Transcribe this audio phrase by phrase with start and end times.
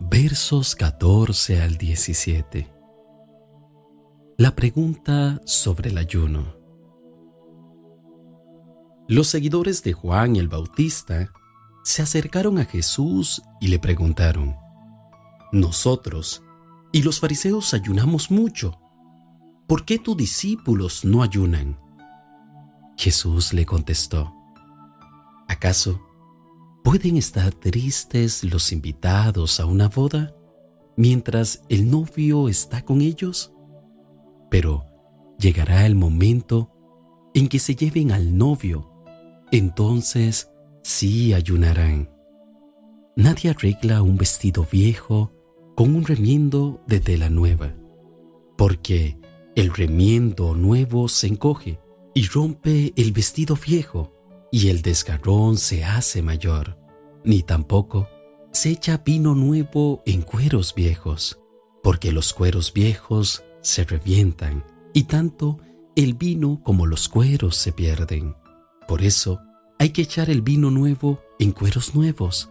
[0.00, 2.72] versos 14 al 17.
[4.36, 6.56] La pregunta sobre el ayuno.
[9.08, 11.32] Los seguidores de Juan el Bautista
[11.84, 14.56] se acercaron a Jesús y le preguntaron,
[15.52, 16.42] Nosotros
[16.92, 18.78] y los fariseos ayunamos mucho,
[19.66, 21.78] ¿por qué tus discípulos no ayunan?
[22.96, 24.32] Jesús le contestó,
[25.48, 26.00] ¿acaso
[26.84, 30.36] ¿Pueden estar tristes los invitados a una boda
[30.98, 33.54] mientras el novio está con ellos?
[34.50, 34.84] Pero
[35.38, 36.70] llegará el momento
[37.32, 38.92] en que se lleven al novio,
[39.50, 40.50] entonces
[40.82, 42.10] sí ayunarán.
[43.16, 45.32] Nadie arregla un vestido viejo
[45.74, 47.74] con un remiendo de tela nueva,
[48.58, 49.18] porque
[49.56, 51.80] el remiendo nuevo se encoge
[52.12, 54.13] y rompe el vestido viejo
[54.54, 56.78] y el desgarrón se hace mayor,
[57.24, 58.08] ni tampoco
[58.52, 61.40] se echa vino nuevo en cueros viejos,
[61.82, 65.58] porque los cueros viejos se revientan y tanto
[65.96, 68.36] el vino como los cueros se pierden.
[68.86, 69.40] Por eso
[69.80, 72.48] hay que echar el vino nuevo en cueros nuevos,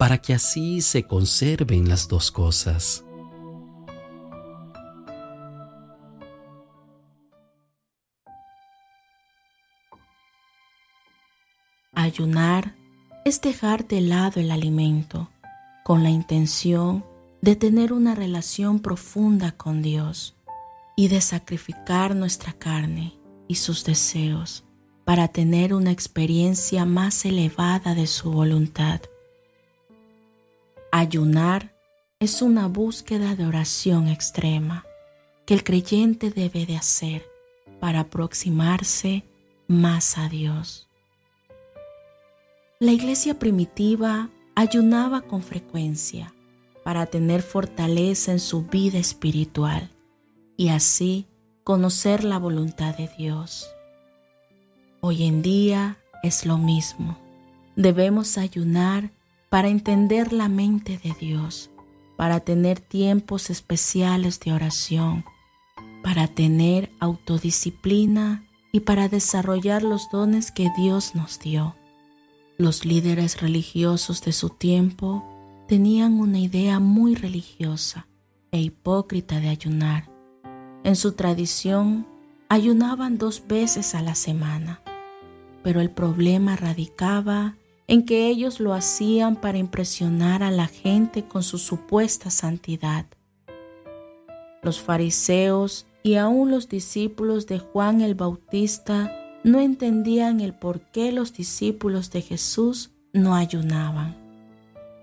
[0.00, 3.04] para que así se conserven las dos cosas.
[12.06, 12.76] Ayunar
[13.24, 15.28] es dejar de lado el alimento
[15.84, 17.04] con la intención
[17.42, 20.36] de tener una relación profunda con Dios
[20.96, 23.14] y de sacrificar nuestra carne
[23.48, 24.64] y sus deseos
[25.04, 29.00] para tener una experiencia más elevada de su voluntad.
[30.92, 31.76] Ayunar
[32.20, 34.86] es una búsqueda de oración extrema
[35.44, 37.26] que el creyente debe de hacer
[37.80, 39.24] para aproximarse
[39.66, 40.85] más a Dios.
[42.78, 46.34] La iglesia primitiva ayunaba con frecuencia
[46.84, 49.88] para tener fortaleza en su vida espiritual
[50.58, 51.26] y así
[51.64, 53.66] conocer la voluntad de Dios.
[55.00, 57.16] Hoy en día es lo mismo.
[57.76, 59.10] Debemos ayunar
[59.48, 61.70] para entender la mente de Dios,
[62.18, 65.24] para tener tiempos especiales de oración,
[66.02, 71.74] para tener autodisciplina y para desarrollar los dones que Dios nos dio.
[72.58, 75.22] Los líderes religiosos de su tiempo
[75.68, 78.06] tenían una idea muy religiosa
[78.50, 80.10] e hipócrita de ayunar.
[80.82, 82.06] En su tradición,
[82.48, 84.80] ayunaban dos veces a la semana,
[85.62, 87.56] pero el problema radicaba
[87.88, 93.04] en que ellos lo hacían para impresionar a la gente con su supuesta santidad.
[94.62, 99.12] Los fariseos y aún los discípulos de Juan el Bautista
[99.46, 104.16] no entendían el por qué los discípulos de Jesús no ayunaban.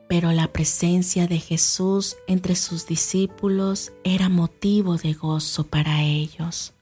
[0.09, 6.73] Pero la presencia de Jesús entre sus discípulos era motivo de gozo para ellos,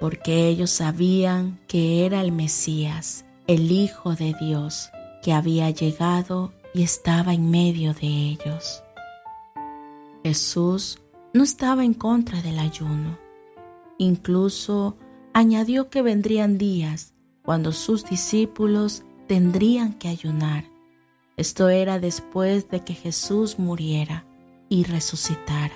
[0.00, 4.88] porque ellos sabían que era el Mesías, el Hijo de Dios,
[5.22, 8.82] que había llegado y estaba en medio de ellos.
[10.24, 11.00] Jesús
[11.34, 13.18] no estaba en contra del ayuno,
[13.98, 14.96] incluso
[15.36, 17.12] añadió que vendrían días
[17.42, 20.64] cuando sus discípulos tendrían que ayunar.
[21.36, 24.24] Esto era después de que Jesús muriera
[24.70, 25.74] y resucitara.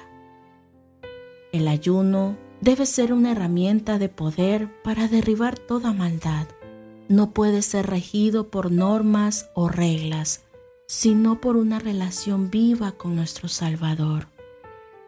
[1.53, 6.49] El ayuno debe ser una herramienta de poder para derribar toda maldad.
[7.11, 10.43] No puede ser regido por normas o reglas,
[10.87, 14.27] sino por una relación viva con nuestro Salvador.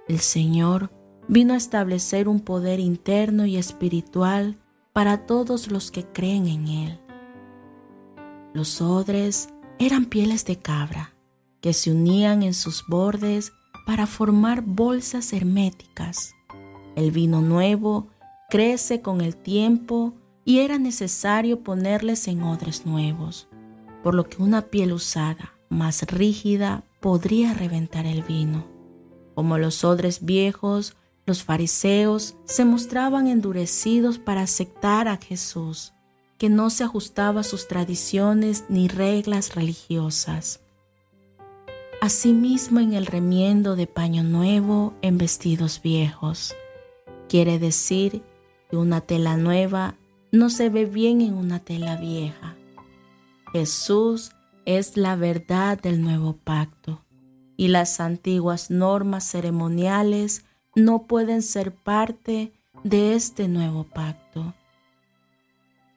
[0.09, 0.91] El Señor
[1.29, 4.57] vino a establecer un poder interno y espiritual
[4.93, 7.01] para todos los que creen en Él.
[8.55, 9.49] Los odres
[9.79, 11.15] eran pieles de cabra
[11.61, 13.53] que se unían en sus bordes
[13.87, 16.35] para formar bolsas herméticas.
[16.97, 18.09] El vino nuevo
[18.51, 20.13] crece con el tiempo
[20.45, 23.49] y era necesario ponerles en odres nuevos,
[24.03, 28.67] por lo que una piel usada, más rígida, podría reventar el vino.
[29.35, 35.93] Como los odres viejos, los fariseos se mostraban endurecidos para aceptar a Jesús,
[36.39, 40.61] que no se ajustaba a sus tradiciones ni reglas religiosas.
[42.01, 46.57] Asimismo en el remiendo de paño nuevo en vestidos viejos.
[47.29, 48.23] Quiere decir
[48.69, 49.95] que una tela nueva
[50.33, 52.57] no se ve bien en una tela vieja.
[53.53, 54.33] Jesús
[54.65, 57.05] es la verdad del nuevo pacto
[57.57, 62.53] y las antiguas normas ceremoniales no pueden ser parte
[62.83, 64.55] de este nuevo pacto.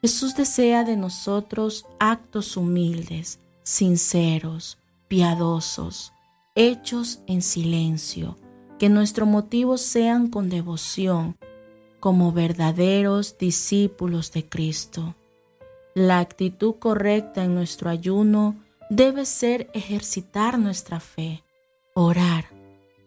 [0.02, 4.78] Jesús desea de nosotros actos humildes, sinceros,
[5.08, 6.14] piadosos,
[6.56, 8.38] hechos en silencio,
[8.78, 11.38] que nuestros motivos sean con devoción,
[12.00, 15.16] como verdaderos discípulos de Cristo.
[15.96, 18.56] La actitud correcta en nuestro ayuno
[18.90, 21.44] debe ser ejercitar nuestra fe,
[21.96, 22.46] orar,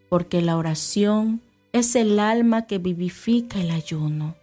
[0.09, 4.35] porque la oración es el alma que vivifica el ayuno.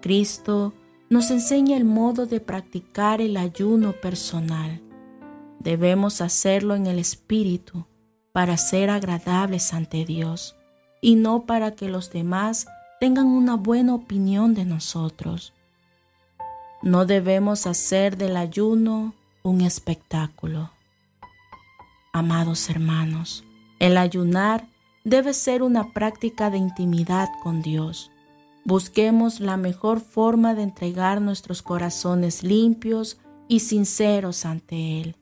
[0.00, 0.74] Cristo
[1.08, 4.80] nos enseña el modo de practicar el ayuno personal.
[5.60, 7.86] Debemos hacerlo en el Espíritu
[8.32, 10.56] para ser agradables ante Dios
[11.00, 12.66] y no para que los demás
[13.00, 15.52] tengan una buena opinión de nosotros.
[16.82, 20.70] No debemos hacer del ayuno un espectáculo.
[22.12, 23.44] Amados hermanos,
[23.78, 24.66] el ayunar
[25.04, 28.10] debe ser una práctica de intimidad con Dios.
[28.64, 35.16] Busquemos la mejor forma de entregar nuestros corazones limpios y sinceros ante Él.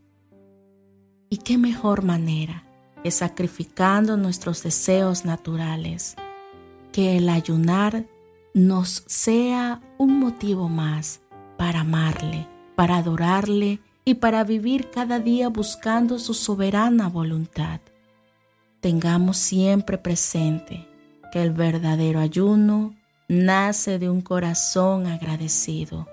[1.29, 2.65] ¿Y qué mejor manera
[3.03, 6.15] que sacrificando nuestros deseos naturales?
[6.93, 8.07] Que el ayunar
[8.55, 11.21] nos sea un motivo más
[11.57, 12.47] para amarle,
[12.77, 17.81] para adorarle y para vivir cada día buscando su soberana voluntad
[18.83, 20.87] tengamos siempre presente
[21.31, 22.95] que el verdadero ayuno
[23.29, 26.09] nace de un corazón agradecido,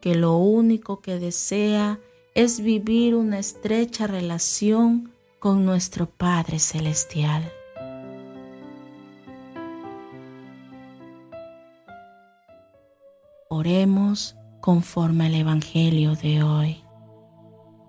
[0.00, 2.00] que lo único que desea
[2.34, 7.52] es vivir una estrecha relación con nuestro Padre Celestial.
[13.50, 16.82] Oremos conforme al Evangelio de hoy.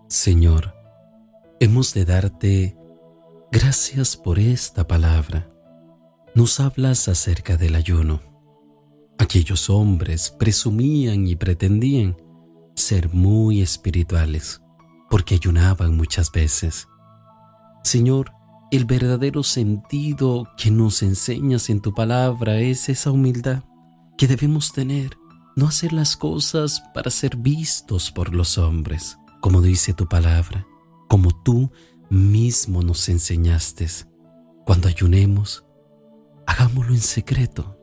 [0.10, 0.76] Señor,
[1.62, 2.78] hemos de darte
[3.52, 5.50] Gracias por esta palabra.
[6.36, 8.22] Nos hablas acerca del ayuno.
[9.18, 12.18] Aquellos hombres presumían y pretendían
[12.76, 14.62] ser muy espirituales
[15.10, 16.90] porque ayunaban muchas veces.
[17.86, 18.34] Señor,
[18.70, 23.64] el verdadero sentido que nos enseñas en tu palabra es esa humildad
[24.18, 25.18] que debemos tener,
[25.56, 30.68] no hacer las cosas para ser vistos por los hombres, como dice tu palabra,
[31.08, 31.72] como tú
[32.10, 33.88] mismo nos enseñaste.
[34.66, 35.66] Cuando ayunemos,
[36.46, 37.78] hagámoslo en secreto.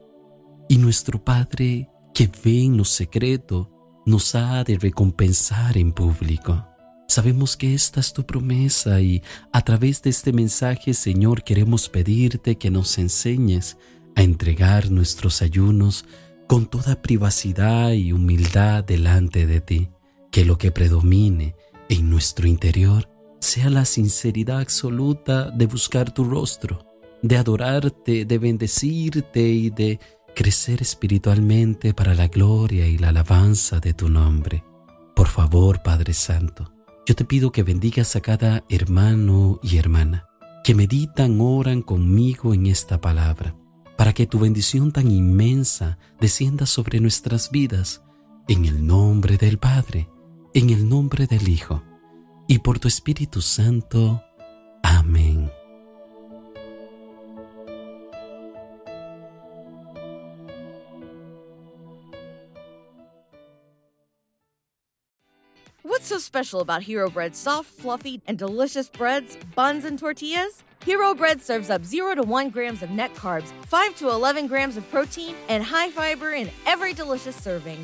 [0.67, 3.71] Y nuestro Padre, que ve en lo secreto,
[4.05, 6.67] nos ha de recompensar en público.
[7.07, 9.21] Sabemos que esta es tu promesa y
[9.53, 13.77] a través de este mensaje, Señor, queremos pedirte que nos enseñes
[14.15, 16.05] a entregar nuestros ayunos
[16.47, 19.89] con toda privacidad y humildad delante de ti,
[20.31, 21.55] que lo que predomine
[21.89, 23.14] en nuestro interior
[23.45, 26.83] sea la sinceridad absoluta de buscar tu rostro,
[27.21, 29.99] de adorarte, de bendecirte y de
[30.35, 34.63] crecer espiritualmente para la gloria y la alabanza de tu nombre.
[35.15, 36.73] Por favor, Padre Santo,
[37.05, 40.25] yo te pido que bendigas a cada hermano y hermana
[40.63, 43.55] que meditan, oran conmigo en esta palabra,
[43.95, 48.01] para que tu bendición tan inmensa descienda sobre nuestras vidas,
[48.47, 50.09] en el nombre del Padre,
[50.55, 51.83] en el nombre del Hijo
[52.47, 54.21] y por tu Espíritu Santo.
[54.83, 55.51] Amén.
[65.83, 70.63] What's so special about Hero Bread's soft, fluffy, and delicious breads, buns, and tortillas?
[70.83, 74.77] Hero Bread serves up 0 to 1 grams of net carbs, 5 to 11 grams
[74.77, 77.83] of protein, and high fiber in every delicious serving.